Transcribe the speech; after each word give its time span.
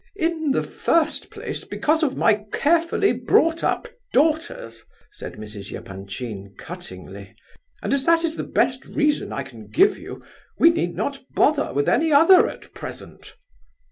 "In 0.15 0.49
the 0.49 0.63
first 0.63 1.29
place, 1.29 1.63
because 1.63 2.01
of 2.01 2.17
my 2.17 2.33
carefully 2.51 3.13
brought 3.13 3.63
up 3.63 3.87
daughters," 4.13 4.83
said 5.11 5.33
Mrs. 5.33 5.71
Epanchin, 5.77 6.55
cuttingly; 6.57 7.35
"and 7.83 7.93
as 7.93 8.03
that 8.05 8.23
is 8.23 8.35
the 8.35 8.43
best 8.43 8.87
reason 8.87 9.31
I 9.31 9.43
can 9.43 9.67
give 9.69 9.99
you 9.99 10.25
we 10.57 10.71
need 10.71 10.95
not 10.95 11.19
bother 11.35 11.65
about 11.69 11.87
any 11.87 12.11
other 12.11 12.47
at 12.47 12.73
present. 12.73 13.35